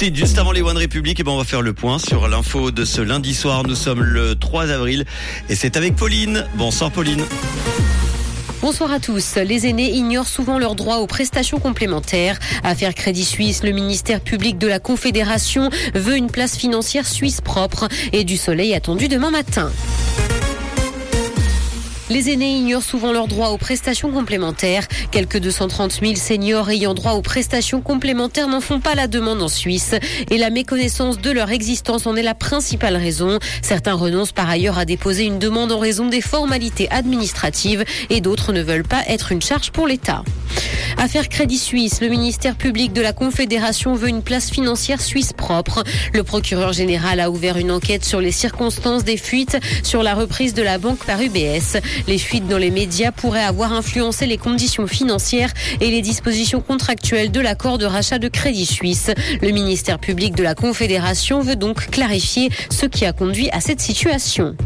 Juste 0.00 0.38
avant 0.38 0.52
les 0.52 0.62
One 0.62 0.76
République, 0.76 1.18
et 1.18 1.24
ben 1.24 1.32
on 1.32 1.38
va 1.38 1.44
faire 1.44 1.60
le 1.60 1.72
point 1.72 1.98
sur 1.98 2.28
l'info 2.28 2.70
de 2.70 2.84
ce 2.84 3.00
lundi 3.00 3.34
soir. 3.34 3.64
Nous 3.66 3.74
sommes 3.74 4.00
le 4.00 4.36
3 4.36 4.70
avril 4.70 5.04
et 5.48 5.56
c'est 5.56 5.76
avec 5.76 5.96
Pauline. 5.96 6.46
Bonsoir 6.54 6.92
Pauline. 6.92 7.24
Bonsoir 8.62 8.92
à 8.92 9.00
tous. 9.00 9.34
Les 9.34 9.66
aînés 9.66 9.90
ignorent 9.90 10.28
souvent 10.28 10.60
leurs 10.60 10.76
droits 10.76 10.98
aux 10.98 11.08
prestations 11.08 11.58
complémentaires. 11.58 12.38
Affaire 12.62 12.94
Crédit 12.94 13.24
Suisse, 13.24 13.64
le 13.64 13.72
ministère 13.72 14.20
public 14.20 14.56
de 14.56 14.68
la 14.68 14.78
Confédération 14.78 15.68
veut 15.96 16.16
une 16.16 16.30
place 16.30 16.56
financière 16.56 17.08
suisse 17.08 17.40
propre 17.40 17.88
et 18.12 18.22
du 18.22 18.36
soleil 18.36 18.74
attendu 18.74 19.08
demain 19.08 19.32
matin. 19.32 19.72
Les 22.10 22.30
aînés 22.30 22.56
ignorent 22.56 22.82
souvent 22.82 23.12
leurs 23.12 23.28
droits 23.28 23.50
aux 23.50 23.58
prestations 23.58 24.10
complémentaires. 24.10 24.88
Quelques 25.10 25.38
230 25.38 26.00
000 26.02 26.14
seniors 26.14 26.70
ayant 26.70 26.94
droit 26.94 27.12
aux 27.12 27.20
prestations 27.20 27.82
complémentaires 27.82 28.48
n'en 28.48 28.62
font 28.62 28.80
pas 28.80 28.94
la 28.94 29.08
demande 29.08 29.42
en 29.42 29.48
Suisse. 29.48 29.94
Et 30.30 30.38
la 30.38 30.48
méconnaissance 30.48 31.18
de 31.18 31.30
leur 31.30 31.50
existence 31.50 32.06
en 32.06 32.16
est 32.16 32.22
la 32.22 32.34
principale 32.34 32.96
raison. 32.96 33.38
Certains 33.60 33.92
renoncent 33.92 34.32
par 34.32 34.48
ailleurs 34.48 34.78
à 34.78 34.86
déposer 34.86 35.24
une 35.24 35.38
demande 35.38 35.70
en 35.70 35.78
raison 35.78 36.06
des 36.06 36.22
formalités 36.22 36.90
administratives 36.90 37.84
et 38.08 38.22
d'autres 38.22 38.54
ne 38.54 38.62
veulent 38.62 38.88
pas 38.88 39.02
être 39.06 39.30
une 39.30 39.42
charge 39.42 39.70
pour 39.70 39.86
l'État. 39.86 40.24
Affaire 40.96 41.28
Crédit 41.28 41.58
Suisse, 41.58 42.00
le 42.00 42.08
ministère 42.08 42.56
public 42.56 42.92
de 42.92 43.00
la 43.00 43.12
Confédération 43.12 43.94
veut 43.94 44.08
une 44.08 44.22
place 44.22 44.50
financière 44.50 45.00
suisse 45.00 45.32
propre. 45.32 45.84
Le 46.12 46.22
procureur 46.24 46.72
général 46.72 47.20
a 47.20 47.30
ouvert 47.30 47.56
une 47.58 47.70
enquête 47.70 48.04
sur 48.04 48.20
les 48.20 48.32
circonstances 48.32 49.04
des 49.04 49.16
fuites 49.16 49.58
sur 49.82 50.02
la 50.02 50.14
reprise 50.14 50.54
de 50.54 50.62
la 50.62 50.78
banque 50.78 51.04
par 51.04 51.20
UBS. 51.20 51.78
Les 52.06 52.18
fuites 52.18 52.48
dans 52.48 52.58
les 52.58 52.70
médias 52.70 53.12
pourraient 53.12 53.42
avoir 53.42 53.72
influencé 53.72 54.26
les 54.26 54.38
conditions 54.38 54.86
financières 54.86 55.52
et 55.80 55.90
les 55.90 56.02
dispositions 56.02 56.60
contractuelles 56.60 57.30
de 57.30 57.40
l'accord 57.40 57.78
de 57.78 57.86
rachat 57.86 58.18
de 58.18 58.28
Crédit 58.28 58.66
Suisse. 58.66 59.10
Le 59.42 59.50
ministère 59.50 59.98
public 59.98 60.34
de 60.34 60.42
la 60.42 60.54
Confédération 60.54 61.40
veut 61.40 61.56
donc 61.56 61.90
clarifier 61.90 62.50
ce 62.70 62.86
qui 62.86 63.04
a 63.04 63.12
conduit 63.12 63.50
à 63.50 63.60
cette 63.60 63.80
situation. 63.80 64.56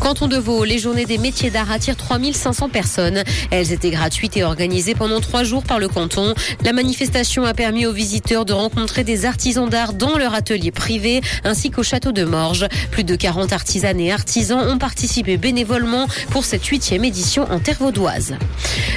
Canton 0.00 0.28
de 0.28 0.36
Vaud, 0.36 0.64
les 0.64 0.78
journées 0.78 1.04
des 1.04 1.18
métiers 1.18 1.50
d'art 1.50 1.70
attirent 1.70 1.96
3500 1.96 2.68
personnes. 2.68 3.22
Elles 3.50 3.72
étaient 3.72 3.90
gratuites 3.90 4.36
et 4.36 4.44
organisées 4.44 4.94
pendant 4.94 5.20
trois 5.20 5.42
jours 5.42 5.64
par 5.64 5.78
le 5.78 5.88
canton. 5.88 6.34
La 6.64 6.72
manifestation 6.72 7.44
a 7.44 7.54
permis 7.54 7.86
aux 7.86 7.92
visiteurs 7.92 8.44
de 8.44 8.52
rencontrer 8.52 9.04
des 9.04 9.24
artisans 9.24 9.68
d'art 9.68 9.94
dans 9.94 10.18
leur 10.18 10.34
atelier 10.34 10.70
privé 10.70 11.20
ainsi 11.44 11.70
qu'au 11.70 11.82
château 11.82 12.12
de 12.12 12.24
Morges. 12.24 12.66
Plus 12.90 13.04
de 13.04 13.16
40 13.16 13.52
artisanes 13.52 14.00
et 14.00 14.12
artisans 14.12 14.60
ont 14.60 14.78
participé 14.78 15.36
bénévolement 15.36 16.06
pour 16.30 16.44
cette 16.44 16.64
huitième 16.66 17.04
édition 17.04 17.50
en 17.50 17.58
terre 17.58 17.78
vaudoise. 17.78 18.34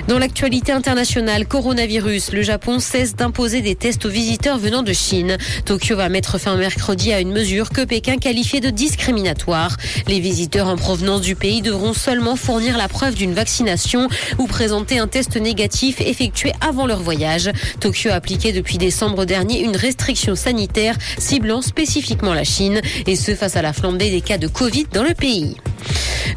Dans 0.07 0.19
l'actualité 0.19 0.71
internationale, 0.71 1.47
coronavirus, 1.47 2.31
le 2.33 2.41
Japon 2.41 2.79
cesse 2.79 3.15
d'imposer 3.15 3.61
des 3.61 3.75
tests 3.75 4.05
aux 4.05 4.09
visiteurs 4.09 4.57
venant 4.57 4.83
de 4.83 4.93
Chine. 4.93 5.37
Tokyo 5.65 5.95
va 5.95 6.09
mettre 6.09 6.37
fin 6.37 6.55
mercredi 6.55 7.13
à 7.13 7.19
une 7.19 7.31
mesure 7.31 7.69
que 7.69 7.81
Pékin 7.81 8.17
qualifiait 8.17 8.59
de 8.59 8.69
discriminatoire. 8.69 9.77
Les 10.07 10.19
visiteurs 10.19 10.67
en 10.67 10.75
provenance 10.89 11.21
du 11.21 11.35
pays 11.35 11.61
devront 11.61 11.93
seulement 11.93 12.35
fournir 12.35 12.75
la 12.75 12.87
preuve 12.87 13.13
d'une 13.13 13.35
vaccination 13.35 14.07
ou 14.39 14.47
présenter 14.47 14.97
un 14.97 15.05
test 15.05 15.35
négatif 15.35 16.01
effectué 16.01 16.51
avant 16.61 16.87
leur 16.87 16.99
voyage. 17.03 17.51
Tokyo 17.79 18.09
a 18.09 18.15
appliqué 18.15 18.53
depuis 18.53 18.79
décembre 18.79 19.25
dernier 19.25 19.61
une 19.61 19.75
restriction 19.75 20.33
sanitaire 20.33 20.97
ciblant 21.19 21.61
spécifiquement 21.61 22.33
la 22.33 22.43
Chine 22.43 22.81
et 23.05 23.15
ce 23.15 23.35
face 23.35 23.55
à 23.55 23.61
la 23.61 23.71
flambée 23.71 24.09
des 24.09 24.21
cas 24.21 24.39
de 24.39 24.47
Covid 24.47 24.87
dans 24.91 25.03
le 25.03 25.13
pays. 25.13 25.57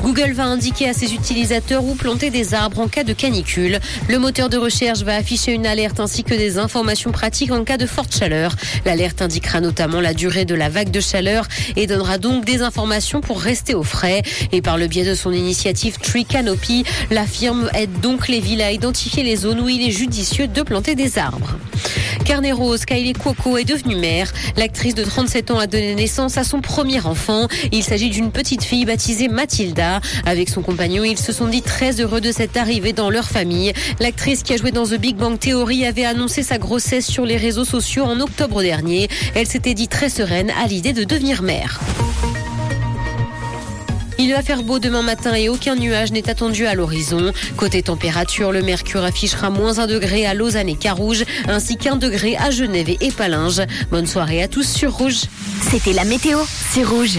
Google 0.03 0.33
va 0.33 0.47
indiquer 0.47 0.89
à 0.89 0.95
ses 0.95 1.15
utilisateurs 1.15 1.85
où 1.85 1.95
planter 1.95 2.31
des 2.31 2.55
arbres 2.55 2.81
en 2.81 2.89
cas 2.89 3.05
de 3.05 3.13
canicule. 3.13 3.79
Le 4.09 4.19
moteur 4.19 4.49
de 4.49 4.57
recherche 4.57 5.03
va 5.03 5.15
afficher 5.15 5.53
une 5.53 5.67
alerte 5.67 6.01
ainsi 6.01 6.25
que 6.25 6.35
des 6.35 6.59
informations 6.59 7.13
pratiques 7.13 7.53
en 7.53 7.63
cas 7.63 7.77
de 7.77 7.87
forte 7.87 8.15
chaleur. 8.15 8.57
L'alerte 8.85 9.23
indiquera 9.23 9.61
notamment 9.61 10.01
la 10.01 10.13
durée 10.13 10.45
de 10.45 10.57
la 10.57 10.69
vague 10.69 10.91
de 10.91 11.01
chaleur 11.01 11.47
et 11.77 11.87
donnera 11.87 12.19
donc 12.19 12.45
des 12.45 12.63
informations 12.63 13.21
pour 13.21 13.41
rester 13.41 13.75
au 13.75 13.85
frais. 13.85 14.23
Et 14.51 14.61
par 14.61 14.77
le 14.77 14.89
biais 14.89 15.05
de 15.05 15.15
son 15.15 15.33
initiative 15.33 15.99
Tree 15.99 16.25
Canopy, 16.25 16.85
la 17.11 17.25
firme 17.25 17.71
aide 17.75 18.01
donc 18.01 18.27
les 18.27 18.41
villes 18.41 18.63
à 18.63 18.73
identifier 18.73 19.23
les 19.23 19.37
zones 19.37 19.61
où 19.61 19.69
il 19.69 19.87
est 19.87 19.93
judicieux 19.93 20.49
de 20.49 20.63
planter 20.63 20.97
des 20.97 21.19
arbres. 21.19 21.55
Carnet 22.25 22.53
Rose, 22.53 22.85
Kylie 22.85 23.15
Cuoco 23.15 23.57
est 23.57 23.65
devenue 23.65 23.97
mère. 23.97 24.33
L'actrice 24.57 24.95
de 24.95 25.03
37 25.03 25.51
ans 25.51 25.59
a 25.59 25.67
donné 25.67 25.95
naissance 25.95 26.39
à 26.39 26.45
son 26.45 26.61
premier 26.61 27.05
enfant. 27.05 27.49
Il 27.73 27.83
s'agit 27.83 28.11
d'une 28.11 28.31
petite 28.31 28.63
fille 28.63 28.85
baptisée 28.85 29.29
Mathilda. 29.29 30.01
Avec 30.25 30.49
son 30.49 30.63
compagnon, 30.63 31.05
ils 31.05 31.19
se 31.19 31.33
sont 31.33 31.49
dit 31.49 31.63
très 31.63 32.01
heureux 32.01 32.21
de 32.21 32.31
cette 32.31 32.57
arrivée 32.57 32.93
dans 32.93 33.11
leur 33.11 33.29
famille. 33.29 33.73
L'actrice 34.01 34.43
qui 34.43 34.55
a 34.55 34.57
joué 34.57 34.71
dans 34.71 34.87
The 34.87 34.95
Big 34.95 35.17
Bang 35.17 35.39
Theory 35.39 35.85
avait 35.85 36.05
annoncé 36.05 36.43
sa 36.43 36.59
grossesse 36.59 37.07
sur 37.07 37.25
les 37.25 37.37
réseaux 37.37 37.65
sociaux 37.65 38.05
en 38.05 38.21
octobre 38.21 38.63
dernier. 38.63 39.09
Elle 39.35 39.47
s'était 39.47 39.75
dit 39.75 39.89
très 39.89 40.09
sereine 40.09 40.53
à 40.63 40.67
l'idée 40.67 40.93
de 40.93 41.05
devenir 41.05 41.43
mère. 41.43 41.81
Il 44.25 44.33
va 44.33 44.41
faire 44.41 44.63
beau 44.63 44.79
demain 44.79 45.03
matin 45.03 45.35
et 45.35 45.49
aucun 45.49 45.75
nuage 45.75 46.13
n'est 46.13 46.31
attendu 46.31 46.65
à 46.67 46.77
l'horizon. 46.77 47.33
Côté 47.57 47.83
température, 47.83 48.53
le 48.53 48.63
mercure 48.63 49.03
affichera 49.03 49.51
moins 49.51 49.81
1 49.81 49.89
degré 49.89 50.27
à 50.27 50.33
Lausanne 50.33 50.69
et 50.69 50.77
Carouge, 50.77 51.25
ainsi 51.49 51.77
qu'un 51.77 51.97
degré 51.97 52.37
à 52.37 52.53
Genève 52.53 52.89
et 52.89 53.11
Palinges. 53.11 53.63
Bonne 53.91 54.07
soirée 54.07 54.41
à 54.41 54.47
tous 54.47 54.63
sur 54.63 54.97
Rouge. 54.97 55.23
C'était 55.69 55.93
la 55.93 56.05
météo, 56.05 56.39
c'est 56.71 56.85
Rouge. 56.85 57.19